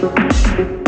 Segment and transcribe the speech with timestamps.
[0.00, 0.79] Thank